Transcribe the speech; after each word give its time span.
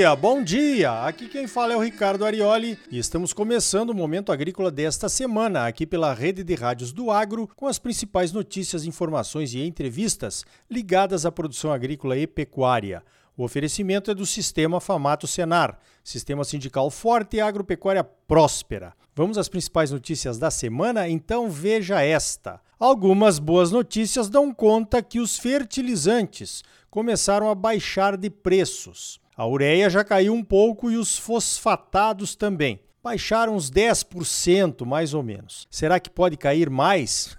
dia, 0.00 0.16
bom 0.16 0.42
dia! 0.42 1.04
Aqui 1.04 1.28
quem 1.28 1.46
fala 1.46 1.74
é 1.74 1.76
o 1.76 1.82
Ricardo 1.82 2.24
Arioli 2.24 2.78
e 2.90 2.98
estamos 2.98 3.34
começando 3.34 3.90
o 3.90 3.94
Momento 3.94 4.32
Agrícola 4.32 4.70
desta 4.70 5.10
semana, 5.10 5.66
aqui 5.66 5.84
pela 5.84 6.14
rede 6.14 6.42
de 6.42 6.54
rádios 6.54 6.90
do 6.90 7.10
Agro, 7.10 7.46
com 7.54 7.66
as 7.66 7.78
principais 7.78 8.32
notícias, 8.32 8.86
informações 8.86 9.52
e 9.52 9.60
entrevistas 9.60 10.42
ligadas 10.70 11.26
à 11.26 11.30
produção 11.30 11.70
agrícola 11.70 12.16
e 12.16 12.26
pecuária. 12.26 13.04
O 13.36 13.44
oferecimento 13.44 14.10
é 14.10 14.14
do 14.14 14.24
Sistema 14.24 14.80
Famato 14.80 15.26
Senar, 15.26 15.78
Sistema 16.02 16.44
Sindical 16.44 16.90
Forte 16.90 17.36
e 17.36 17.40
Agropecuária 17.42 18.02
Próspera. 18.02 18.94
Vamos 19.14 19.36
às 19.36 19.50
principais 19.50 19.90
notícias 19.90 20.38
da 20.38 20.50
semana? 20.50 21.10
Então 21.10 21.50
veja 21.50 22.00
esta. 22.00 22.58
Algumas 22.78 23.38
boas 23.38 23.70
notícias 23.70 24.30
dão 24.30 24.50
conta 24.50 25.02
que 25.02 25.20
os 25.20 25.36
fertilizantes 25.36 26.64
começaram 26.88 27.50
a 27.50 27.54
baixar 27.54 28.16
de 28.16 28.30
preços. 28.30 29.19
A 29.40 29.46
ureia 29.46 29.88
já 29.88 30.04
caiu 30.04 30.34
um 30.34 30.44
pouco 30.44 30.90
e 30.90 30.98
os 30.98 31.16
fosfatados 31.16 32.36
também. 32.36 32.78
Baixaram 33.02 33.54
uns 33.54 33.70
10% 33.70 34.84
mais 34.84 35.14
ou 35.14 35.22
menos. 35.22 35.66
Será 35.70 35.98
que 35.98 36.10
pode 36.10 36.36
cair 36.36 36.68
mais? 36.68 37.34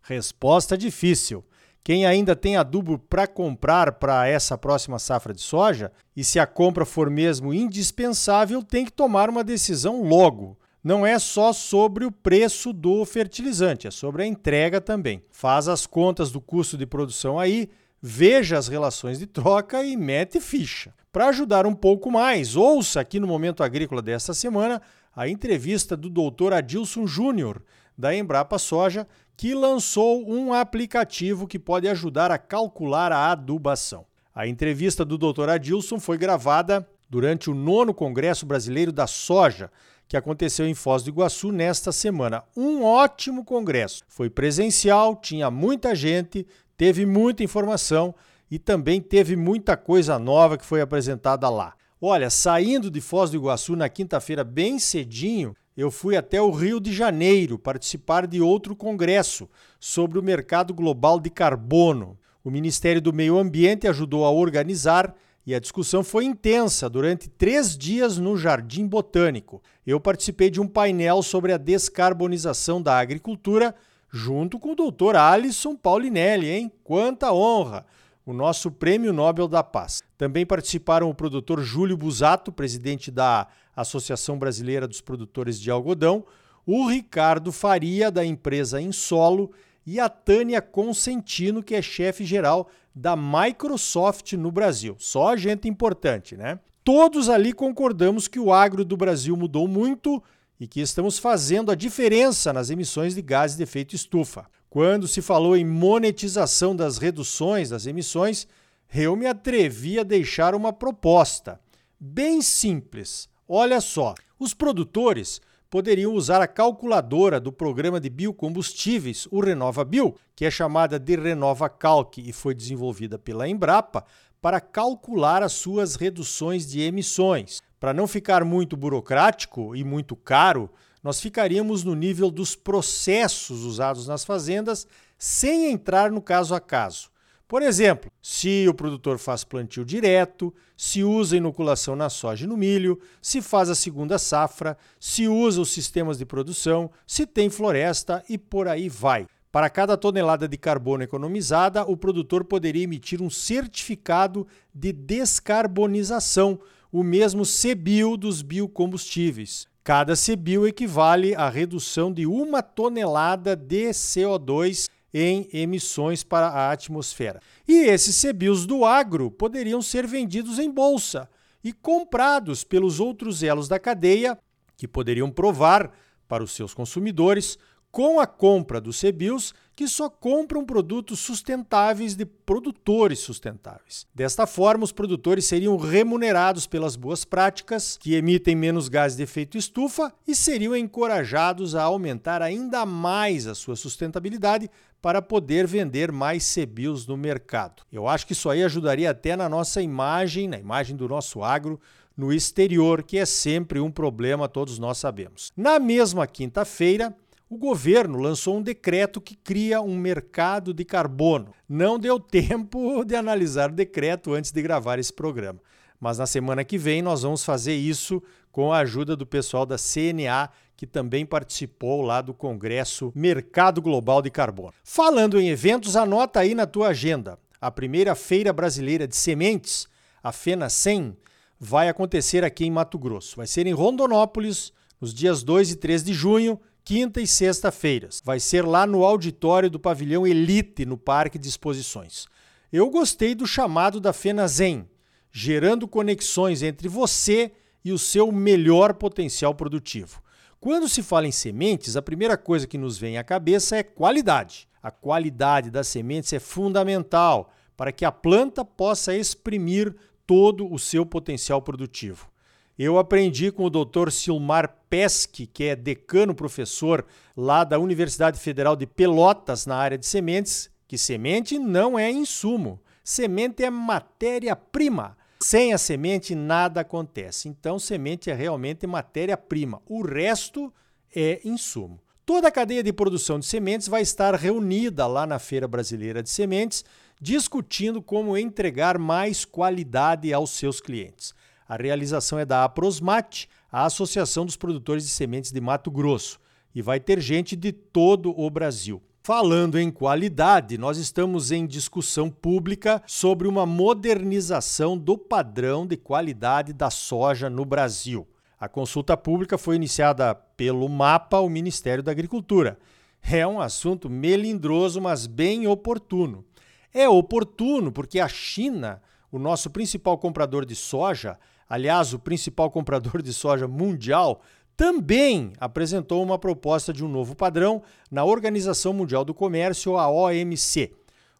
Resposta 0.00 0.74
difícil. 0.74 1.44
Quem 1.84 2.06
ainda 2.06 2.34
tem 2.34 2.56
adubo 2.56 2.98
para 2.98 3.26
comprar 3.26 3.92
para 3.92 4.26
essa 4.26 4.56
próxima 4.56 4.98
safra 4.98 5.34
de 5.34 5.42
soja, 5.42 5.92
e 6.16 6.24
se 6.24 6.38
a 6.38 6.46
compra 6.46 6.86
for 6.86 7.10
mesmo 7.10 7.52
indispensável, 7.52 8.62
tem 8.62 8.86
que 8.86 8.92
tomar 8.92 9.28
uma 9.28 9.44
decisão 9.44 10.02
logo. 10.02 10.58
Não 10.82 11.04
é 11.04 11.18
só 11.18 11.52
sobre 11.52 12.06
o 12.06 12.10
preço 12.10 12.72
do 12.72 13.04
fertilizante, 13.04 13.86
é 13.86 13.90
sobre 13.90 14.22
a 14.22 14.26
entrega 14.26 14.80
também. 14.80 15.22
Faz 15.30 15.68
as 15.68 15.86
contas 15.86 16.32
do 16.32 16.40
custo 16.40 16.78
de 16.78 16.86
produção 16.86 17.38
aí, 17.38 17.68
veja 18.06 18.58
as 18.58 18.68
relações 18.68 19.18
de 19.18 19.26
troca 19.26 19.82
e 19.82 19.96
mete 19.96 20.38
ficha. 20.38 20.92
Para 21.10 21.28
ajudar 21.28 21.64
um 21.64 21.74
pouco 21.74 22.10
mais, 22.10 22.54
ouça 22.54 23.00
aqui 23.00 23.18
no 23.18 23.26
Momento 23.26 23.62
Agrícola 23.62 24.02
desta 24.02 24.34
semana 24.34 24.82
a 25.16 25.26
entrevista 25.26 25.96
do 25.96 26.10
Dr. 26.10 26.52
Adilson 26.52 27.06
Júnior, 27.06 27.62
da 27.96 28.14
Embrapa 28.14 28.58
Soja, 28.58 29.06
que 29.34 29.54
lançou 29.54 30.22
um 30.30 30.52
aplicativo 30.52 31.46
que 31.46 31.58
pode 31.58 31.88
ajudar 31.88 32.30
a 32.30 32.36
calcular 32.36 33.10
a 33.10 33.32
adubação. 33.32 34.04
A 34.34 34.46
entrevista 34.46 35.02
do 35.02 35.16
Dr. 35.16 35.48
Adilson 35.48 35.98
foi 35.98 36.18
gravada 36.18 36.86
durante 37.08 37.48
o 37.48 37.54
nono 37.54 37.94
Congresso 37.94 38.44
Brasileiro 38.44 38.92
da 38.92 39.06
Soja, 39.06 39.70
que 40.06 40.16
aconteceu 40.16 40.66
em 40.66 40.74
Foz 40.74 41.02
do 41.02 41.08
Iguaçu 41.08 41.50
nesta 41.50 41.90
semana. 41.90 42.44
Um 42.54 42.82
ótimo 42.82 43.44
congresso. 43.44 44.02
Foi 44.06 44.28
presencial, 44.28 45.16
tinha 45.16 45.50
muita 45.50 45.94
gente, 45.94 46.46
teve 46.76 47.06
muita 47.06 47.42
informação 47.42 48.14
e 48.50 48.58
também 48.58 49.00
teve 49.00 49.36
muita 49.36 49.76
coisa 49.76 50.18
nova 50.18 50.56
que 50.56 50.64
foi 50.64 50.80
apresentada 50.80 51.48
lá. 51.48 51.74
Olha, 52.00 52.28
saindo 52.28 52.90
de 52.90 53.00
Foz 53.00 53.30
do 53.30 53.36
Iguaçu 53.36 53.74
na 53.76 53.88
quinta-feira 53.88 54.44
bem 54.44 54.78
cedinho, 54.78 55.56
eu 55.76 55.90
fui 55.90 56.16
até 56.16 56.40
o 56.40 56.50
Rio 56.50 56.78
de 56.78 56.92
Janeiro 56.92 57.58
participar 57.58 58.26
de 58.26 58.40
outro 58.40 58.76
congresso 58.76 59.48
sobre 59.80 60.18
o 60.18 60.22
mercado 60.22 60.72
global 60.72 61.18
de 61.18 61.30
carbono. 61.30 62.18
O 62.44 62.50
Ministério 62.50 63.00
do 63.00 63.12
Meio 63.12 63.38
Ambiente 63.38 63.88
ajudou 63.88 64.24
a 64.24 64.30
organizar 64.30 65.14
e 65.46 65.54
a 65.54 65.58
discussão 65.58 66.04
foi 66.04 66.24
intensa 66.24 66.88
durante 66.88 67.28
três 67.28 67.76
dias 67.76 68.18
no 68.18 68.36
Jardim 68.36 68.86
Botânico. 68.86 69.62
Eu 69.86 69.98
participei 69.98 70.48
de 70.48 70.60
um 70.60 70.68
painel 70.68 71.22
sobre 71.22 71.52
a 71.52 71.58
descarbonização 71.58 72.80
da 72.80 72.98
agricultura 72.98 73.74
junto 74.14 74.60
com 74.60 74.70
o 74.70 74.74
doutor 74.76 75.16
Alisson 75.16 75.74
Paulinelli, 75.74 76.48
hein? 76.48 76.70
Quanta 76.84 77.32
honra! 77.32 77.84
O 78.24 78.32
nosso 78.32 78.70
Prêmio 78.70 79.12
Nobel 79.12 79.48
da 79.48 79.60
Paz. 79.60 80.00
Também 80.16 80.46
participaram 80.46 81.10
o 81.10 81.14
produtor 81.14 81.60
Júlio 81.60 81.96
Busato, 81.96 82.52
presidente 82.52 83.10
da 83.10 83.48
Associação 83.74 84.38
Brasileira 84.38 84.86
dos 84.86 85.00
Produtores 85.00 85.60
de 85.60 85.68
Algodão, 85.68 86.24
o 86.64 86.86
Ricardo 86.86 87.50
Faria, 87.50 88.08
da 88.08 88.24
empresa 88.24 88.80
Insolo, 88.80 89.50
e 89.84 89.98
a 89.98 90.08
Tânia 90.08 90.62
Consentino, 90.62 91.60
que 91.60 91.74
é 91.74 91.82
chefe 91.82 92.24
geral 92.24 92.68
da 92.94 93.16
Microsoft 93.16 94.34
no 94.34 94.52
Brasil. 94.52 94.94
Só 95.00 95.36
gente 95.36 95.68
importante, 95.68 96.36
né? 96.36 96.60
Todos 96.84 97.28
ali 97.28 97.52
concordamos 97.52 98.28
que 98.28 98.38
o 98.38 98.52
agro 98.52 98.84
do 98.84 98.96
Brasil 98.96 99.36
mudou 99.36 99.66
muito 99.66 100.22
e 100.58 100.66
que 100.66 100.80
estamos 100.80 101.18
fazendo 101.18 101.70
a 101.70 101.74
diferença 101.74 102.52
nas 102.52 102.70
emissões 102.70 103.14
de 103.14 103.22
gases 103.22 103.56
de 103.56 103.62
efeito 103.62 103.94
estufa. 103.94 104.46
Quando 104.70 105.06
se 105.06 105.22
falou 105.22 105.56
em 105.56 105.64
monetização 105.64 106.74
das 106.74 106.98
reduções 106.98 107.70
das 107.70 107.86
emissões, 107.86 108.46
eu 108.92 109.16
me 109.16 109.26
atrevi 109.26 109.98
a 109.98 110.02
deixar 110.02 110.54
uma 110.54 110.72
proposta 110.72 111.60
bem 111.98 112.42
simples. 112.42 113.28
Olha 113.48 113.80
só, 113.80 114.14
os 114.38 114.54
produtores 114.54 115.40
poderiam 115.70 116.12
usar 116.12 116.40
a 116.40 116.46
calculadora 116.46 117.40
do 117.40 117.52
programa 117.52 117.98
de 117.98 118.08
biocombustíveis, 118.08 119.26
o 119.30 119.40
RenovaBio, 119.40 120.14
que 120.36 120.44
é 120.44 120.50
chamada 120.50 120.98
de 120.98 121.16
Renova 121.16 121.68
Calc 121.68 122.18
e 122.18 122.32
foi 122.32 122.54
desenvolvida 122.54 123.18
pela 123.18 123.48
Embrapa, 123.48 124.04
para 124.40 124.60
calcular 124.60 125.42
as 125.42 125.52
suas 125.52 125.96
reduções 125.96 126.66
de 126.70 126.80
emissões. 126.80 127.60
Para 127.84 127.92
não 127.92 128.08
ficar 128.08 128.46
muito 128.46 128.78
burocrático 128.78 129.76
e 129.76 129.84
muito 129.84 130.16
caro, 130.16 130.70
nós 131.02 131.20
ficaríamos 131.20 131.84
no 131.84 131.94
nível 131.94 132.30
dos 132.30 132.56
processos 132.56 133.62
usados 133.62 134.08
nas 134.08 134.24
fazendas 134.24 134.86
sem 135.18 135.70
entrar 135.70 136.10
no 136.10 136.22
caso 136.22 136.54
a 136.54 136.60
caso. 136.60 137.10
Por 137.46 137.60
exemplo, 137.60 138.10
se 138.22 138.66
o 138.66 138.72
produtor 138.72 139.18
faz 139.18 139.44
plantio 139.44 139.84
direto, 139.84 140.50
se 140.74 141.04
usa 141.04 141.36
inoculação 141.36 141.94
na 141.94 142.08
soja 142.08 142.46
e 142.46 142.48
no 142.48 142.56
milho, 142.56 142.98
se 143.20 143.42
faz 143.42 143.68
a 143.68 143.74
segunda 143.74 144.18
safra, 144.18 144.78
se 144.98 145.28
usa 145.28 145.60
os 145.60 145.70
sistemas 145.70 146.16
de 146.16 146.24
produção, 146.24 146.90
se 147.06 147.26
tem 147.26 147.50
floresta 147.50 148.24
e 148.30 148.38
por 148.38 148.66
aí 148.66 148.88
vai. 148.88 149.26
Para 149.52 149.68
cada 149.68 149.96
tonelada 149.96 150.48
de 150.48 150.56
carbono 150.56 151.04
economizada, 151.04 151.84
o 151.84 151.98
produtor 151.98 152.44
poderia 152.44 152.82
emitir 152.82 153.20
um 153.20 153.28
certificado 153.28 154.46
de 154.74 154.90
descarbonização, 154.90 156.58
o 156.94 157.02
mesmo 157.02 157.42
CBIO 157.42 158.16
dos 158.16 158.40
biocombustíveis. 158.40 159.66
Cada 159.82 160.14
CBIO 160.14 160.64
equivale 160.64 161.34
à 161.34 161.50
redução 161.50 162.12
de 162.12 162.24
uma 162.24 162.62
tonelada 162.62 163.56
de 163.56 163.88
CO2 163.88 164.88
em 165.12 165.48
emissões 165.52 166.22
para 166.22 166.46
a 166.46 166.70
atmosfera. 166.70 167.40
E 167.66 167.88
esses 167.88 168.22
CBIOS 168.22 168.64
do 168.64 168.84
agro 168.84 169.28
poderiam 169.28 169.82
ser 169.82 170.06
vendidos 170.06 170.60
em 170.60 170.70
bolsa 170.70 171.28
e 171.64 171.72
comprados 171.72 172.62
pelos 172.62 173.00
outros 173.00 173.42
elos 173.42 173.66
da 173.66 173.80
cadeia, 173.80 174.38
que 174.76 174.86
poderiam 174.86 175.32
provar 175.32 175.90
para 176.28 176.44
os 176.44 176.52
seus 176.52 176.72
consumidores 176.72 177.58
com 177.90 178.20
a 178.20 178.26
compra 178.26 178.80
dos 178.80 179.00
CBIOS 179.00 179.52
que 179.76 179.88
só 179.88 180.08
compram 180.08 180.64
produtos 180.64 181.18
sustentáveis 181.18 182.14
de 182.14 182.24
produtores 182.24 183.18
sustentáveis. 183.18 184.06
Desta 184.14 184.46
forma, 184.46 184.84
os 184.84 184.92
produtores 184.92 185.44
seriam 185.44 185.76
remunerados 185.76 186.66
pelas 186.66 186.96
boas 186.96 187.24
práticas, 187.24 187.98
que 188.00 188.14
emitem 188.14 188.54
menos 188.54 188.88
gases 188.88 189.16
de 189.16 189.22
efeito 189.22 189.58
estufa, 189.58 190.12
e 190.26 190.34
seriam 190.34 190.76
encorajados 190.76 191.74
a 191.74 191.82
aumentar 191.82 192.42
ainda 192.42 192.86
mais 192.86 193.46
a 193.46 193.54
sua 193.54 193.76
sustentabilidade 193.76 194.70
para 195.02 195.20
poder 195.20 195.66
vender 195.66 196.10
mais 196.10 196.54
CBIOS 196.54 197.06
no 197.06 197.16
mercado. 197.16 197.82
Eu 197.92 198.08
acho 198.08 198.26
que 198.26 198.32
isso 198.32 198.48
aí 198.48 198.62
ajudaria 198.62 199.10
até 199.10 199.36
na 199.36 199.48
nossa 199.48 199.82
imagem, 199.82 200.48
na 200.48 200.58
imagem 200.58 200.96
do 200.96 201.08
nosso 201.08 201.42
agro, 201.42 201.78
no 202.16 202.32
exterior, 202.32 203.02
que 203.02 203.18
é 203.18 203.26
sempre 203.26 203.80
um 203.80 203.90
problema, 203.90 204.48
todos 204.48 204.78
nós 204.78 204.98
sabemos. 204.98 205.52
Na 205.56 205.78
mesma 205.78 206.26
quinta-feira, 206.26 207.14
o 207.48 207.58
governo 207.58 208.18
lançou 208.18 208.56
um 208.56 208.62
decreto 208.62 209.20
que 209.20 209.36
cria 209.36 209.80
um 209.80 209.96
mercado 209.96 210.72
de 210.72 210.84
carbono. 210.84 211.52
Não 211.68 211.98
deu 211.98 212.18
tempo 212.18 213.04
de 213.06 213.14
analisar 213.14 213.70
o 213.70 213.74
decreto 213.74 214.32
antes 214.32 214.50
de 214.50 214.62
gravar 214.62 214.98
esse 214.98 215.12
programa, 215.12 215.60
mas 216.00 216.18
na 216.18 216.26
semana 216.26 216.64
que 216.64 216.78
vem 216.78 217.02
nós 217.02 217.22
vamos 217.22 217.44
fazer 217.44 217.74
isso 217.74 218.22
com 218.50 218.72
a 218.72 218.78
ajuda 218.78 219.16
do 219.16 219.26
pessoal 219.26 219.66
da 219.66 219.76
CNA, 219.76 220.48
que 220.76 220.86
também 220.86 221.24
participou 221.24 222.02
lá 222.02 222.20
do 222.20 222.34
Congresso 222.34 223.12
Mercado 223.14 223.80
Global 223.80 224.22
de 224.22 224.30
Carbono. 224.30 224.72
Falando 224.82 225.40
em 225.40 225.48
eventos, 225.48 225.96
anota 225.96 226.40
aí 226.40 226.54
na 226.54 226.66
tua 226.66 226.88
agenda. 226.88 227.38
A 227.60 227.70
primeira 227.70 228.14
Feira 228.14 228.52
Brasileira 228.52 229.06
de 229.06 229.16
Sementes, 229.16 229.86
a 230.22 230.32
FENA 230.32 230.68
100, 230.68 231.16
vai 231.58 231.88
acontecer 231.88 232.44
aqui 232.44 232.64
em 232.64 232.70
Mato 232.70 232.98
Grosso. 232.98 233.36
Vai 233.36 233.46
ser 233.46 233.66
em 233.66 233.72
Rondonópolis, 233.72 234.72
nos 235.00 235.14
dias 235.14 235.42
2 235.42 235.72
e 235.72 235.76
3 235.76 236.04
de 236.04 236.12
junho, 236.12 236.60
quinta 236.84 237.20
e 237.20 237.26
sexta-feiras. 237.26 238.20
Vai 238.22 238.38
ser 238.38 238.64
lá 238.64 238.86
no 238.86 239.04
auditório 239.04 239.70
do 239.70 239.80
Pavilhão 239.80 240.26
Elite, 240.26 240.84
no 240.84 240.98
Parque 240.98 241.38
de 241.38 241.48
Exposições. 241.48 242.26
Eu 242.70 242.90
gostei 242.90 243.34
do 243.34 243.46
chamado 243.46 243.98
da 243.98 244.12
FenaZen, 244.12 244.88
gerando 245.32 245.88
conexões 245.88 246.62
entre 246.62 246.86
você 246.88 247.52
e 247.84 247.92
o 247.92 247.98
seu 247.98 248.30
melhor 248.30 248.94
potencial 248.94 249.54
produtivo. 249.54 250.22
Quando 250.60 250.88
se 250.88 251.02
fala 251.02 251.26
em 251.26 251.32
sementes, 251.32 251.96
a 251.96 252.02
primeira 252.02 252.36
coisa 252.36 252.66
que 252.66 252.78
nos 252.78 252.98
vem 252.98 253.18
à 253.18 253.24
cabeça 253.24 253.76
é 253.76 253.82
qualidade. 253.82 254.68
A 254.82 254.90
qualidade 254.90 255.70
das 255.70 255.88
sementes 255.88 256.32
é 256.32 256.38
fundamental 256.38 257.52
para 257.76 257.92
que 257.92 258.04
a 258.04 258.12
planta 258.12 258.64
possa 258.64 259.16
exprimir 259.16 259.94
todo 260.26 260.70
o 260.70 260.78
seu 260.78 261.04
potencial 261.04 261.60
produtivo. 261.60 262.28
Eu 262.76 262.98
aprendi 262.98 263.52
com 263.52 263.64
o 263.64 263.70
Dr. 263.70 264.10
Silmar 264.10 264.78
Pesque, 264.90 265.46
que 265.46 265.64
é 265.64 265.76
decano 265.76 266.34
professor 266.34 267.06
lá 267.36 267.62
da 267.62 267.78
Universidade 267.78 268.40
Federal 268.40 268.74
de 268.74 268.84
Pelotas 268.84 269.64
na 269.64 269.76
área 269.76 269.96
de 269.96 270.04
sementes, 270.04 270.68
que 270.88 270.98
semente 270.98 271.56
não 271.56 271.96
é 271.96 272.10
insumo, 272.10 272.82
semente 273.04 273.62
é 273.62 273.70
matéria-prima. 273.70 275.16
Sem 275.40 275.72
a 275.72 275.78
semente 275.78 276.34
nada 276.34 276.80
acontece. 276.80 277.48
Então, 277.48 277.78
semente 277.78 278.28
é 278.28 278.34
realmente 278.34 278.86
matéria-prima. 278.88 279.80
O 279.86 280.02
resto 280.02 280.72
é 281.14 281.40
insumo. 281.44 282.00
Toda 282.26 282.48
a 282.48 282.50
cadeia 282.50 282.82
de 282.82 282.92
produção 282.92 283.38
de 283.38 283.46
sementes 283.46 283.86
vai 283.86 284.02
estar 284.02 284.34
reunida 284.34 285.06
lá 285.06 285.26
na 285.26 285.38
Feira 285.38 285.68
Brasileira 285.68 286.22
de 286.22 286.30
Sementes, 286.30 286.84
discutindo 287.20 288.02
como 288.02 288.36
entregar 288.36 288.98
mais 288.98 289.44
qualidade 289.44 290.32
aos 290.32 290.50
seus 290.50 290.80
clientes. 290.80 291.34
A 291.68 291.76
realização 291.76 292.38
é 292.38 292.44
da 292.44 292.64
Aprosmate, 292.64 293.48
a 293.72 293.86
Associação 293.86 294.44
dos 294.44 294.56
Produtores 294.56 295.04
de 295.04 295.10
Sementes 295.10 295.50
de 295.50 295.60
Mato 295.60 295.90
Grosso, 295.90 296.38
e 296.74 296.82
vai 296.82 297.00
ter 297.00 297.20
gente 297.20 297.56
de 297.56 297.72
todo 297.72 298.38
o 298.38 298.50
Brasil. 298.50 299.02
Falando 299.22 299.78
em 299.78 299.90
qualidade, 299.90 300.76
nós 300.76 300.98
estamos 300.98 301.50
em 301.50 301.66
discussão 301.66 302.28
pública 302.28 303.02
sobre 303.06 303.48
uma 303.48 303.64
modernização 303.64 304.98
do 304.98 305.16
padrão 305.16 305.86
de 305.86 305.96
qualidade 305.96 306.74
da 306.74 306.90
soja 306.90 307.48
no 307.48 307.64
Brasil. 307.64 308.28
A 308.60 308.68
consulta 308.68 309.16
pública 309.16 309.56
foi 309.56 309.76
iniciada 309.76 310.34
pelo 310.34 310.86
MAPA, 310.90 311.40
o 311.40 311.48
Ministério 311.48 312.02
da 312.02 312.12
Agricultura. 312.12 312.78
É 313.22 313.46
um 313.46 313.58
assunto 313.58 314.10
melindroso, 314.10 315.00
mas 315.00 315.26
bem 315.26 315.66
oportuno. 315.66 316.44
É 316.92 317.08
oportuno 317.08 317.90
porque 317.90 318.20
a 318.20 318.28
China, 318.28 319.00
o 319.32 319.38
nosso 319.38 319.70
principal 319.70 320.18
comprador 320.18 320.66
de 320.66 320.76
soja, 320.76 321.38
aliás, 321.74 322.14
o 322.14 322.18
principal 322.20 322.70
comprador 322.70 323.20
de 323.20 323.32
soja 323.32 323.66
mundial, 323.66 324.40
também 324.76 325.52
apresentou 325.58 326.22
uma 326.22 326.38
proposta 326.38 326.92
de 326.92 327.04
um 327.04 327.08
novo 327.08 327.34
padrão 327.34 327.82
na 328.10 328.24
Organização 328.24 328.92
Mundial 328.92 329.24
do 329.24 329.34
Comércio, 329.34 329.96
a 329.96 330.08
OMC. 330.08 330.92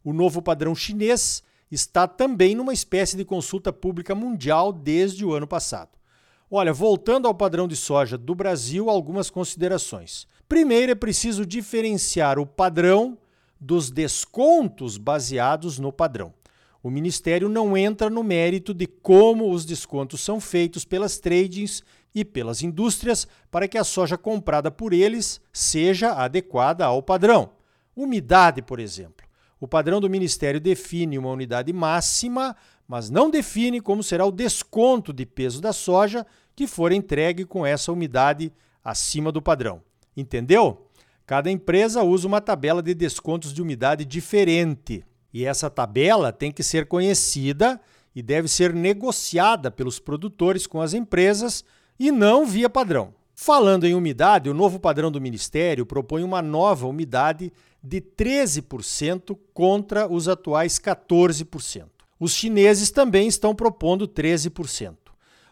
O 0.03 0.13
novo 0.13 0.43
padrão 0.43 0.75
chinês 0.75 1.43
está 1.71 2.07
também 2.07 2.55
numa 2.55 2.73
espécie 2.73 3.17
de 3.17 3.25
consulta 3.25 3.73
pública 3.73 4.15
mundial 4.15 4.73
desde 4.73 5.25
o 5.25 5.33
ano 5.33 5.47
passado. 5.47 5.91
Olha, 6.51 6.73
voltando 6.73 7.27
ao 7.27 7.35
padrão 7.35 7.67
de 7.67 7.77
soja 7.77 8.19
do 8.19 8.35
Brasil, 8.35 8.91
algumas 8.91 9.31
considerações. 9.31 10.27
Primeiro, 10.49 10.93
é 10.93 10.95
preciso 10.95 11.47
diferenciar 11.47 12.39
o 12.39 12.47
padrão 12.47 13.19
dos 13.59 13.91
descontos 13.91 14.99
baseados 14.99 15.79
no 15.79 15.93
padrão. 15.93 16.35
O 16.85 16.91
Ministério 16.91 17.49
não 17.49 17.75
entra 17.75 18.11
no 18.11 18.23
mérito 18.23 18.75
de 18.75 18.87
como 18.87 19.51
os 19.51 19.65
descontos 19.65 20.21
são 20.21 20.39
feitos 20.39 20.85
pelas 20.85 21.19
tradings 21.19 21.83
e 22.15 22.27
pelas 22.27 22.63
indústrias 22.63 23.27
para 23.51 23.67
que 23.67 23.79
a 23.79 23.83
soja 23.83 24.19
comprada 24.19 24.71
por 24.71 24.93
eles 24.93 25.41
seja 25.51 26.13
adequada 26.13 26.85
ao 26.85 27.03
padrão. 27.03 27.53
Umidade, 27.97 28.61
por 28.61 28.79
exemplo. 28.79 29.27
O 29.59 29.67
padrão 29.67 29.99
do 29.99 30.11
Ministério 30.11 30.61
define 30.61 31.17
uma 31.17 31.31
unidade 31.31 31.73
máxima, 31.73 32.55
mas 32.87 33.09
não 33.09 33.31
define 33.31 33.81
como 33.81 34.03
será 34.03 34.27
o 34.27 34.31
desconto 34.31 35.11
de 35.11 35.25
peso 35.25 35.63
da 35.63 35.73
soja 35.73 36.27
que 36.55 36.67
for 36.67 36.93
entregue 36.93 37.47
com 37.47 37.65
essa 37.65 37.93
umidade 37.93 38.53
acima 38.85 39.33
do 39.33 39.41
padrão. 39.41 39.81
Entendeu? 40.15 40.87
Cada 41.25 41.51
empresa 41.51 42.03
usa 42.03 42.29
uma 42.29 42.43
tabela 42.43 42.83
de 42.83 42.93
descontos 42.93 43.55
de 43.55 43.63
umidade 43.63 44.05
diferente. 44.05 45.03
E 45.35 45.45
essa 45.45 45.69
tabela 45.69 46.33
tem 46.33 46.53
que 46.53 46.63
ser 46.63 46.87
conhecida 46.87 47.81
e 48.15 48.23
deve 48.23 48.47
ser 48.47 48.73
negociada 48.73 49.69
pelos 49.69 49.99
produtores 49.99 50.65
com 50.65 50.81
as 50.81 50.95
empresas 50.95 51.65
e 51.99 52.13
não 52.13 52.47
via 52.47 52.71
padrão. 52.71 53.13
Falando 53.35 53.85
em 53.85 53.95
umidade, 53.95 54.49
o 54.49 54.55
novo 54.55 54.79
padrão 54.79 55.11
do 55.11 55.21
Ministério 55.21 55.85
propõe 55.85 56.23
uma 56.23 56.41
nova 56.41 56.87
umidade 56.87 57.53
de 57.83 58.01
13% 58.01 59.37
contra 59.53 60.07
os 60.11 60.29
atuais 60.29 60.79
14%. 60.79 61.87
Os 62.21 62.33
chineses 62.33 62.93
também 62.93 63.27
estão 63.27 63.57
propondo 63.57 64.07
13%. 64.07 64.95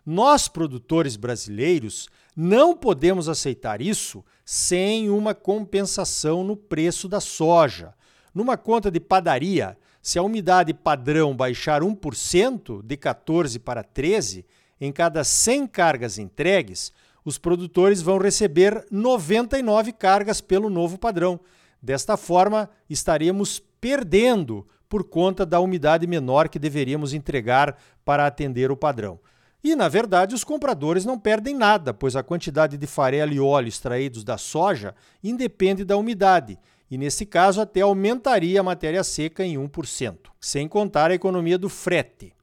Nós, 0.06 0.46
produtores 0.46 1.16
brasileiros, 1.16 2.08
não 2.36 2.76
podemos 2.76 3.28
aceitar 3.28 3.82
isso 3.82 4.24
sem 4.44 5.10
uma 5.10 5.34
compensação 5.34 6.44
no 6.44 6.56
preço 6.56 7.08
da 7.08 7.20
soja, 7.20 7.92
numa 8.34 8.56
conta 8.56 8.90
de 8.90 9.00
padaria, 9.00 9.76
se 10.00 10.18
a 10.18 10.22
umidade 10.22 10.74
padrão 10.74 11.34
baixar 11.34 11.82
1%, 11.82 12.82
de 12.82 12.96
14 12.96 13.58
para 13.58 13.82
13, 13.82 14.44
em 14.80 14.90
cada 14.90 15.22
100 15.22 15.66
cargas 15.68 16.18
entregues, 16.18 16.92
os 17.24 17.38
produtores 17.38 18.02
vão 18.02 18.18
receber 18.18 18.84
99 18.90 19.92
cargas 19.92 20.40
pelo 20.40 20.68
novo 20.68 20.98
padrão. 20.98 21.38
Desta 21.80 22.16
forma, 22.16 22.68
estaríamos 22.90 23.62
perdendo 23.80 24.66
por 24.88 25.04
conta 25.04 25.46
da 25.46 25.60
umidade 25.60 26.06
menor 26.06 26.48
que 26.48 26.58
deveríamos 26.58 27.14
entregar 27.14 27.78
para 28.04 28.26
atender 28.26 28.70
o 28.70 28.76
padrão. 28.76 29.20
E, 29.64 29.76
na 29.76 29.88
verdade, 29.88 30.34
os 30.34 30.42
compradores 30.42 31.04
não 31.04 31.16
perdem 31.16 31.54
nada, 31.54 31.94
pois 31.94 32.16
a 32.16 32.22
quantidade 32.22 32.76
de 32.76 32.86
farelo 32.86 33.32
e 33.32 33.38
óleo 33.38 33.68
extraídos 33.68 34.24
da 34.24 34.36
soja 34.36 34.94
independe 35.22 35.84
da 35.84 35.96
umidade 35.96 36.58
e, 36.92 36.98
nesse 36.98 37.24
caso, 37.24 37.58
até 37.58 37.80
aumentaria 37.80 38.60
a 38.60 38.62
matéria 38.62 39.02
seca 39.02 39.42
em 39.42 39.56
1%, 39.56 40.28
sem 40.38 40.68
contar 40.68 41.10
a 41.10 41.14
economia 41.14 41.56
do 41.56 41.70
frete. 41.70 42.34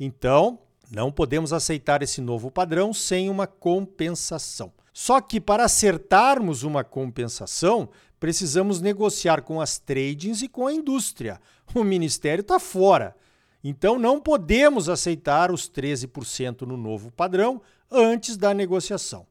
Então, 0.00 0.60
não 0.90 1.12
podemos 1.12 1.52
aceitar 1.52 2.02
esse 2.02 2.22
novo 2.22 2.50
padrão 2.50 2.94
sem 2.94 3.28
uma 3.28 3.46
compensação. 3.46 4.72
Só 4.94 5.20
que 5.20 5.38
para 5.38 5.66
acertarmos 5.66 6.62
uma 6.62 6.82
compensação, 6.82 7.90
precisamos 8.18 8.80
negociar 8.80 9.42
com 9.42 9.60
as 9.60 9.78
tradings 9.78 10.40
e 10.40 10.48
com 10.48 10.66
a 10.66 10.72
indústria. 10.72 11.38
O 11.74 11.84
ministério 11.84 12.40
está 12.40 12.58
fora. 12.58 13.14
Então 13.62 13.98
não 13.98 14.18
podemos 14.18 14.88
aceitar 14.88 15.50
os 15.50 15.68
13% 15.68 16.62
no 16.62 16.78
novo 16.78 17.12
padrão 17.12 17.60
antes 17.90 18.38
da 18.38 18.54
negociação. 18.54 19.26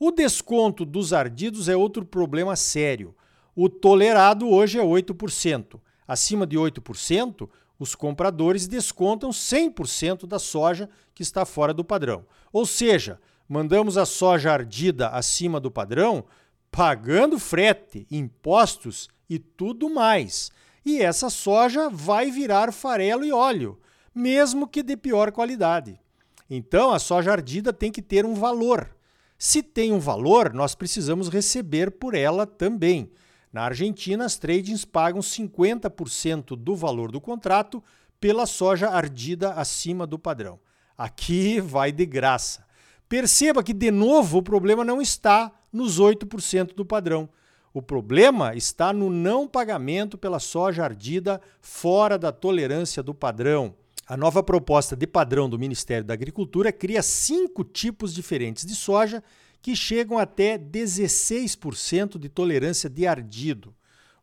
O 0.00 0.10
desconto 0.10 0.86
dos 0.86 1.12
ardidos 1.12 1.68
é 1.68 1.76
outro 1.76 2.02
problema 2.02 2.56
sério. 2.56 3.14
O 3.54 3.68
tolerado 3.68 4.48
hoje 4.48 4.78
é 4.78 4.82
8%. 4.82 5.80
Acima 6.06 6.46
de 6.46 6.56
8%, 6.56 7.48
os 7.78 7.94
compradores 7.94 8.66
descontam 8.66 9.30
100% 9.30 10.26
da 10.26 10.38
soja 10.38 10.88
que 11.14 11.22
está 11.22 11.44
fora 11.44 11.74
do 11.74 11.84
padrão. 11.84 12.24
Ou 12.52 12.64
seja, 12.64 13.20
mandamos 13.48 13.98
a 13.98 14.06
soja 14.06 14.52
ardida 14.52 15.08
acima 15.08 15.60
do 15.60 15.70
padrão, 15.70 16.24
pagando 16.70 17.38
frete, 17.38 18.06
impostos 18.10 19.08
e 19.28 19.38
tudo 19.38 19.90
mais. 19.90 20.50
E 20.84 21.00
essa 21.00 21.28
soja 21.28 21.88
vai 21.90 22.30
virar 22.30 22.72
farelo 22.72 23.24
e 23.24 23.32
óleo, 23.32 23.78
mesmo 24.14 24.66
que 24.66 24.82
de 24.82 24.96
pior 24.96 25.30
qualidade. 25.30 26.00
Então 26.48 26.92
a 26.92 26.98
soja 26.98 27.32
ardida 27.32 27.72
tem 27.72 27.92
que 27.92 28.02
ter 28.02 28.24
um 28.24 28.34
valor. 28.34 28.94
Se 29.38 29.62
tem 29.62 29.92
um 29.92 29.98
valor, 29.98 30.52
nós 30.52 30.74
precisamos 30.74 31.28
receber 31.28 31.90
por 31.90 32.14
ela 32.14 32.46
também. 32.46 33.10
Na 33.52 33.64
Argentina, 33.64 34.24
as 34.24 34.36
tradings 34.38 34.84
pagam 34.84 35.20
50% 35.20 36.56
do 36.56 36.74
valor 36.74 37.12
do 37.12 37.20
contrato 37.20 37.82
pela 38.18 38.46
soja 38.46 38.88
ardida 38.88 39.52
acima 39.52 40.06
do 40.06 40.18
padrão. 40.18 40.58
Aqui 40.96 41.60
vai 41.60 41.92
de 41.92 42.06
graça. 42.06 42.64
Perceba 43.08 43.62
que, 43.62 43.74
de 43.74 43.90
novo, 43.90 44.38
o 44.38 44.42
problema 44.42 44.84
não 44.84 45.02
está 45.02 45.52
nos 45.70 46.00
8% 46.00 46.74
do 46.74 46.84
padrão. 46.84 47.28
O 47.74 47.82
problema 47.82 48.54
está 48.54 48.92
no 48.92 49.10
não 49.10 49.46
pagamento 49.46 50.16
pela 50.16 50.38
soja 50.38 50.84
ardida 50.84 51.40
fora 51.60 52.18
da 52.18 52.32
tolerância 52.32 53.02
do 53.02 53.12
padrão. 53.12 53.74
A 54.06 54.16
nova 54.16 54.42
proposta 54.42 54.96
de 54.96 55.06
padrão 55.06 55.48
do 55.48 55.58
Ministério 55.58 56.04
da 56.04 56.14
Agricultura 56.14 56.72
cria 56.72 57.02
cinco 57.02 57.64
tipos 57.64 58.14
diferentes 58.14 58.64
de 58.64 58.74
soja 58.74 59.22
que 59.62 59.76
chegam 59.76 60.18
até 60.18 60.58
16% 60.58 62.18
de 62.18 62.28
tolerância 62.28 62.90
de 62.90 63.06
ardido, 63.06 63.72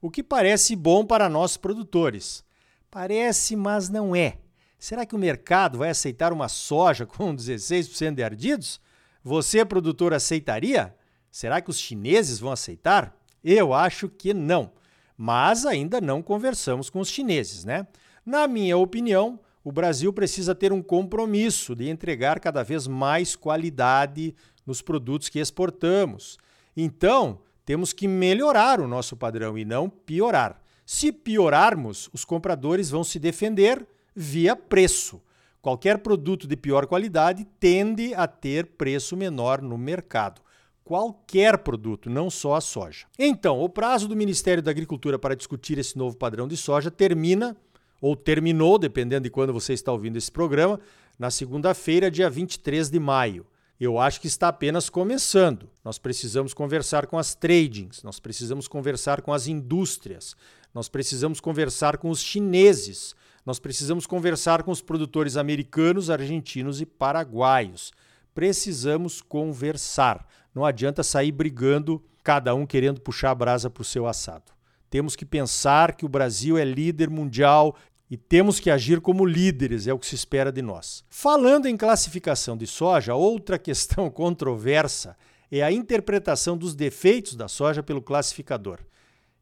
o 0.02 0.12
que 0.12 0.22
parece 0.22 0.76
bom 0.76 1.06
para 1.06 1.30
nós 1.30 1.56
produtores. 1.56 2.44
Parece, 2.92 3.56
mas 3.56 3.88
não 3.88 4.14
é. 4.14 4.38
Será 4.78 5.06
que 5.06 5.16
o 5.16 5.20
mercado 5.20 5.78
vai 5.78 5.90
aceitar 5.90 6.34
uma 6.34 6.50
soja 6.50 7.06
com 7.08 7.34
16% 7.34 8.16
de 8.16 8.24
ardidos? 8.24 8.82
Você, 9.24 9.64
produtor, 9.64 10.14
aceitaria? 10.14 10.94
Será 11.32 11.62
que 11.62 11.70
os 11.70 11.80
chineses 11.80 12.40
vão 12.40 12.52
aceitar? 12.52 13.16
Eu 13.44 13.74
acho 13.74 14.10
que 14.10 14.34
não. 14.34 14.72
Mas 15.18 15.66
ainda 15.66 16.02
não 16.02 16.22
conversamos 16.22 16.90
com 16.90 17.00
os 17.00 17.10
chineses, 17.10 17.64
né? 17.64 17.88
Na 18.26 18.48
minha 18.48 18.78
opinião, 18.78 19.40
o 19.64 19.72
Brasil 19.72 20.12
precisa 20.14 20.56
ter 20.56 20.72
um 20.72 20.82
compromisso 20.82 21.76
de 21.76 21.90
entregar 21.90 22.40
cada 22.40 22.64
vez 22.64 22.88
mais 22.88 23.36
qualidade 23.36 24.34
nos 24.70 24.82
produtos 24.84 25.30
que 25.30 25.40
exportamos. 25.40 26.38
Então, 26.78 27.40
temos 27.66 27.92
que 27.92 28.08
melhorar 28.08 28.80
o 28.80 28.88
nosso 28.88 29.18
padrão 29.18 29.58
e 29.58 29.66
não 29.66 29.90
piorar. 29.90 30.62
Se 30.86 31.12
piorarmos, 31.12 32.08
os 32.14 32.24
compradores 32.24 32.90
vão 32.90 33.04
se 33.04 33.20
defender 33.20 33.86
via 34.16 34.56
preço. 34.56 35.22
Qualquer 35.62 35.98
produto 35.98 36.48
de 36.48 36.56
pior 36.56 36.86
qualidade 36.86 37.46
tende 37.60 38.14
a 38.14 38.28
ter 38.28 38.66
preço 38.66 39.18
menor 39.18 39.62
no 39.62 39.78
mercado. 39.78 40.42
Qualquer 40.84 41.58
produto, 41.60 42.10
não 42.10 42.30
só 42.30 42.56
a 42.56 42.62
soja. 42.62 43.08
Então, 43.18 43.60
o 43.60 43.68
prazo 43.68 44.08
do 44.08 44.16
Ministério 44.16 44.64
da 44.64 44.72
Agricultura 44.72 45.20
para 45.20 45.36
discutir 45.36 45.78
esse 45.78 45.98
novo 45.98 46.16
padrão 46.16 46.48
de 46.48 46.56
soja 46.56 46.90
termina, 46.90 47.58
ou 48.00 48.16
terminou, 48.16 48.78
dependendo 48.78 49.24
de 49.24 49.30
quando 49.30 49.52
você 49.52 49.74
está 49.74 49.92
ouvindo 49.92 50.18
esse 50.18 50.32
programa, 50.32 50.80
na 51.18 51.30
segunda-feira, 51.30 52.10
dia 52.10 52.30
23 52.30 52.90
de 52.90 53.00
maio. 53.00 53.46
Eu 53.80 53.98
acho 53.98 54.20
que 54.20 54.28
está 54.28 54.50
apenas 54.50 54.90
começando. 54.90 55.70
Nós 55.86 55.98
precisamos 55.98 56.54
conversar 56.54 57.08
com 57.08 57.18
as 57.18 57.34
tradings, 57.34 58.04
nós 58.04 58.20
precisamos 58.20 58.68
conversar 58.68 59.22
com 59.22 59.32
as 59.32 59.48
indústrias, 59.48 60.36
nós 60.74 60.90
precisamos 60.90 61.40
conversar 61.40 61.98
com 61.98 62.10
os 62.10 62.22
chineses, 62.22 63.16
nós 63.46 63.58
precisamos 63.58 64.06
conversar 64.06 64.64
com 64.64 64.72
os 64.72 64.82
produtores 64.82 65.38
americanos, 65.38 66.10
argentinos 66.10 66.82
e 66.82 66.86
paraguaios. 66.86 67.94
Precisamos 68.36 69.22
conversar. 69.22 70.28
Não 70.54 70.66
adianta 70.66 71.02
sair 71.02 71.32
brigando, 71.32 72.04
cada 72.22 72.54
um 72.54 72.66
querendo 72.66 73.00
puxar 73.00 73.32
a 73.32 73.36
brasa 73.36 73.70
para 73.70 73.82
o 73.82 73.86
seu 73.86 74.06
assado. 74.06 74.52
Temos 74.90 75.16
que 75.16 75.26
pensar 75.26 75.96
que 75.96 76.06
o 76.06 76.10
Brasil 76.10 76.58
é 76.58 76.66
líder 76.66 77.10
mundial 77.10 77.76
e 78.10 78.18
temos 78.18 78.60
que 78.60 78.70
agir 78.70 79.02
como 79.02 79.26
líderes, 79.26 79.88
é 79.88 79.94
o 79.94 80.00
que 80.00 80.06
se 80.08 80.16
espera 80.16 80.52
de 80.52 80.62
nós. 80.62 81.04
Falando 81.10 81.68
em 81.68 81.78
classificação 81.78 82.58
de 82.58 82.66
soja, 82.66 83.16
outra 83.16 83.58
questão 83.60 84.10
controversa 84.10 85.16
é 85.52 85.62
a 85.62 85.72
interpretação 85.72 86.58
dos 86.58 86.76
defeitos 86.76 87.36
da 87.36 87.48
soja 87.48 87.84
pelo 87.84 88.02
classificador. 88.02 88.80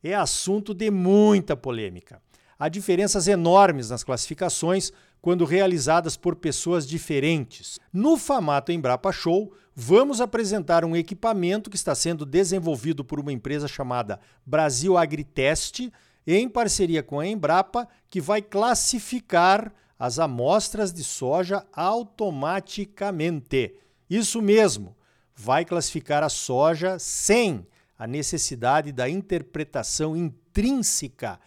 É 0.03 0.13
assunto 0.13 0.73
de 0.73 0.91
muita 0.91 1.55
polêmica 1.55 2.21
há 2.59 2.67
diferenças 2.69 3.27
enormes 3.27 3.89
nas 3.89 4.03
classificações 4.03 4.91
quando 5.21 5.45
realizadas 5.45 6.15
por 6.15 6.35
pessoas 6.35 6.87
diferentes. 6.87 7.79
No 7.91 8.17
Famato 8.17 8.71
Embrapa 8.71 9.11
Show, 9.11 9.53
vamos 9.75 10.21
apresentar 10.21 10.85
um 10.85 10.95
equipamento 10.95 11.69
que 11.69 11.75
está 11.75 11.93
sendo 11.93 12.25
desenvolvido 12.25 13.03
por 13.03 13.19
uma 13.19 13.33
empresa 13.33 13.67
chamada 13.67 14.19
Brasil 14.45 14.97
Agriteste, 14.97 15.91
em 16.35 16.49
parceria 16.49 17.01
com 17.01 17.19
a 17.19 17.27
Embrapa, 17.27 17.87
que 18.09 18.19
vai 18.19 18.41
classificar 18.41 19.71
as 19.97 20.19
amostras 20.19 20.91
de 20.91 21.03
soja 21.03 21.65
automaticamente. 21.71 23.75
Isso 24.09 24.41
mesmo, 24.41 24.95
vai 25.35 25.63
classificar 25.63 26.23
a 26.23 26.29
soja 26.29 26.99
sem 26.99 27.65
a 27.97 28.05
necessidade 28.05 28.91
da 28.91 29.09
interpretação 29.09 30.17
intrínseca 30.17 31.39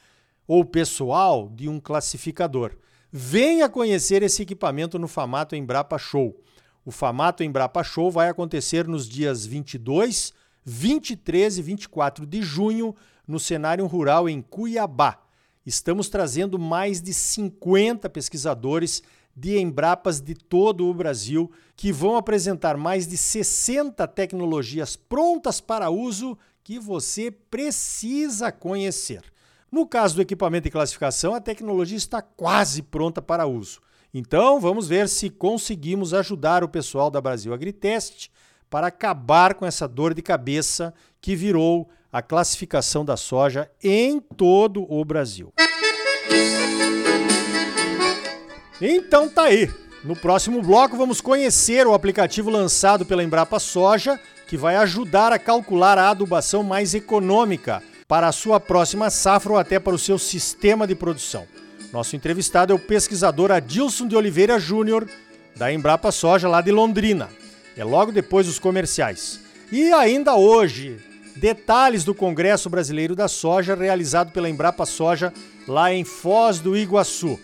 ou 0.47 0.65
pessoal 0.65 1.49
de 1.49 1.69
um 1.69 1.79
classificador. 1.79 2.77
Venha 3.13 3.69
conhecer 3.69 4.23
esse 4.23 4.43
equipamento 4.43 4.99
no 4.99 5.09
Famato 5.09 5.55
Embrapa 5.55 5.99
Show. 5.99 6.41
O 6.85 6.91
Famato 6.91 7.45
Embrapa 7.45 7.83
Show 7.83 8.11
vai 8.11 8.29
acontecer 8.29 8.89
nos 8.89 9.09
dias 9.09 9.45
22, 9.45 10.33
23 10.65 11.59
e 11.59 11.63
24 11.63 12.27
de 12.27 12.43
junho 12.43 12.95
no 13.31 13.39
cenário 13.39 13.87
rural 13.87 14.29
em 14.29 14.43
Cuiabá. 14.43 15.23
Estamos 15.65 16.09
trazendo 16.09 16.59
mais 16.59 17.01
de 17.01 17.15
50 17.15 18.11
pesquisadores 18.11 19.03
de 19.37 19.59
Embrapas 19.59 20.21
de 20.21 20.35
todo 20.35 20.87
o 20.87 20.93
Brasil 20.93 21.51
que 21.77 21.93
vão 21.93 22.17
apresentar 22.17 22.77
mais 22.77 23.07
de 23.07 23.17
60 23.17 24.07
tecnologias 24.09 24.97
prontas 24.97 25.61
para 25.61 25.91
uso 25.91 26.37
que 26.65 26.79
você 26.79 27.31
precisa 27.31 28.51
conhecer. 28.51 29.23
No 29.71 29.87
caso 29.87 30.17
do 30.17 30.23
equipamento 30.23 30.65
de 30.65 30.71
classificação, 30.71 31.33
a 31.33 31.41
tecnologia 31.41 31.97
está 31.97 32.21
quase 32.21 32.83
pronta 32.83 33.23
para 33.23 33.47
uso. 33.47 33.81
Então, 34.13 34.59
vamos 34.59 34.89
ver 34.89 35.09
se 35.09 35.31
conseguimos 35.31 36.13
ajudar 36.13 36.65
o 36.65 36.69
pessoal 36.69 37.11
da 37.11 37.21
Brasil 37.21 37.55
Agritest 37.55 38.29
para 38.69 38.89
acabar 38.89 39.55
com 39.55 39.65
essa 39.65 39.87
dor 39.87 40.15
de 40.15 40.23
cabeça 40.23 40.93
que 41.21 41.37
virou 41.37 41.89
a 42.12 42.21
classificação 42.21 43.05
da 43.05 43.17
soja 43.17 43.71
em 43.83 44.21
todo 44.21 44.85
o 44.90 45.05
Brasil. 45.05 45.52
Então 48.81 49.29
tá 49.29 49.45
aí. 49.45 49.71
No 50.02 50.17
próximo 50.17 50.62
bloco 50.62 50.97
vamos 50.97 51.21
conhecer 51.21 51.87
o 51.87 51.93
aplicativo 51.93 52.49
lançado 52.49 53.05
pela 53.05 53.23
Embrapa 53.23 53.59
Soja, 53.59 54.19
que 54.49 54.57
vai 54.57 54.76
ajudar 54.76 55.33
a 55.33 55.38
calcular 55.38 55.99
a 55.99 56.09
adubação 56.09 56.62
mais 56.62 56.95
econômica 56.95 57.83
para 58.09 58.26
a 58.26 58.33
sua 58.33 58.59
próxima 58.59 59.11
safra 59.11 59.52
ou 59.52 59.59
até 59.59 59.79
para 59.79 59.95
o 59.95 59.99
seu 59.99 60.19
sistema 60.19 60.87
de 60.87 60.95
produção. 60.95 61.47
Nosso 61.93 62.17
entrevistado 62.17 62.73
é 62.73 62.76
o 62.76 62.79
pesquisador 62.79 63.50
Adilson 63.50 64.09
de 64.09 64.17
Oliveira 64.17 64.59
Júnior, 64.59 65.09
da 65.55 65.73
Embrapa 65.73 66.11
Soja, 66.11 66.49
lá 66.49 66.61
de 66.61 66.71
Londrina. 66.71 67.29
É 67.76 67.85
logo 67.85 68.11
depois 68.11 68.47
dos 68.47 68.59
comerciais. 68.59 69.40
E 69.71 69.93
ainda 69.93 70.35
hoje, 70.35 70.99
detalhes 71.41 72.05
do 72.05 72.15
Congresso 72.15 72.69
Brasileiro 72.69 73.17
da 73.17 73.27
Soja, 73.27 73.75
realizado 73.75 74.31
pela 74.31 74.49
Embrapa 74.49 74.85
Soja, 74.85 75.33
lá 75.67 75.93
em 75.93 76.05
Foz 76.05 76.61
do 76.61 76.77
Iguaçu. 76.77 77.41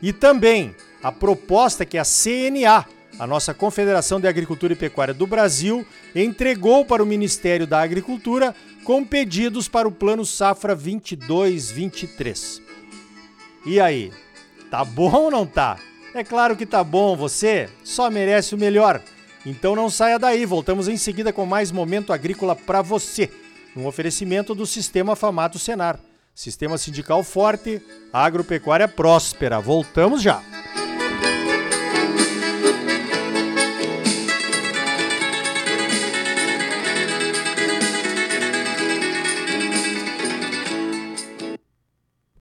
E 0.00 0.12
também 0.12 0.74
a 1.02 1.10
proposta 1.10 1.84
que 1.84 1.98
a 1.98 2.04
CNA, 2.04 2.86
a 3.18 3.26
nossa 3.26 3.52
Confederação 3.52 4.20
de 4.20 4.28
Agricultura 4.28 4.72
e 4.72 4.76
Pecuária 4.76 5.12
do 5.12 5.26
Brasil, 5.26 5.84
entregou 6.14 6.84
para 6.84 7.02
o 7.02 7.06
Ministério 7.06 7.66
da 7.66 7.82
Agricultura 7.82 8.54
com 8.84 9.04
pedidos 9.04 9.66
para 9.66 9.88
o 9.88 9.92
Plano 9.92 10.24
Safra 10.24 10.76
22-23. 10.76 12.62
E 13.66 13.80
aí, 13.80 14.12
tá 14.70 14.84
bom 14.84 15.12
ou 15.12 15.30
não 15.30 15.44
tá? 15.44 15.76
É 16.14 16.22
claro 16.22 16.56
que 16.56 16.64
tá 16.64 16.84
bom, 16.84 17.16
você 17.16 17.68
só 17.82 18.08
merece 18.10 18.54
o 18.54 18.58
melhor. 18.58 19.02
Então 19.44 19.74
não 19.74 19.88
saia 19.88 20.18
daí, 20.18 20.44
voltamos 20.44 20.88
em 20.88 20.96
seguida 20.96 21.32
com 21.32 21.46
mais 21.46 21.72
momento 21.72 22.12
agrícola 22.12 22.54
para 22.54 22.82
você, 22.82 23.30
um 23.76 23.86
oferecimento 23.86 24.54
do 24.54 24.66
Sistema 24.66 25.16
Famato 25.16 25.58
Senar. 25.58 25.98
Sistema 26.34 26.78
sindical 26.78 27.22
forte, 27.22 27.82
agropecuária 28.12 28.88
próspera. 28.88 29.60
Voltamos 29.60 30.22
já. 30.22 30.42